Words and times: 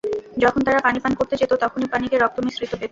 যখন 0.37 0.61
তারা 0.63 0.79
পানি 0.79 0.99
পান 0.99 1.13
করতে 1.15 1.35
যেত 1.35 1.51
তখনই 1.63 1.87
পানিকে 1.87 2.15
রক্ত 2.17 2.37
মিশ্রিত 2.39 2.71
পেত। 2.71 2.79